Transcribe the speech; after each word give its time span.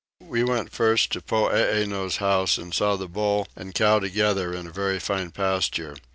We 0.25 0.43
went 0.43 0.71
first 0.71 1.11
to 1.11 1.21
Poeeno's 1.21 2.17
house 2.17 2.57
and 2.57 2.73
saw 2.73 2.95
the 2.95 3.07
bull 3.07 3.47
and 3.55 3.75
cow 3.75 3.99
together 3.99 4.51
in 4.51 4.65
a 4.65 4.71
very 4.71 4.97
fine 4.99 5.29
pasture. 5.29 5.95